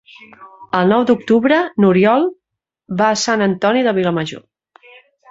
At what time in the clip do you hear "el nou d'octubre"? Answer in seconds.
0.77-1.59